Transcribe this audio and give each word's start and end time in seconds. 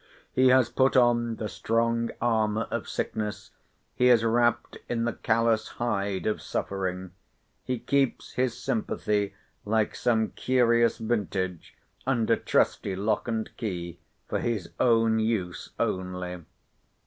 He 0.31 0.47
has 0.47 0.67
put 0.71 0.97
on 0.97 1.35
the 1.35 1.47
strong 1.47 2.09
armour 2.19 2.67
of 2.71 2.89
sickness, 2.89 3.51
he 3.93 4.07
is 4.09 4.23
wrapped 4.23 4.75
in 4.89 5.03
the 5.03 5.13
callous 5.13 5.67
hide 5.77 6.25
of 6.25 6.41
suffering; 6.41 7.11
he 7.63 7.77
keeps 7.77 8.31
his 8.31 8.57
sympathy, 8.57 9.35
like 9.63 9.93
some 9.93 10.29
curious 10.31 10.97
vintage, 10.97 11.75
under 12.07 12.35
trusty 12.35 12.95
lock 12.95 13.27
and 13.27 13.55
key, 13.57 13.99
for 14.27 14.39
his 14.39 14.71
own 14.79 15.19
use 15.19 15.69
only. 15.79 16.45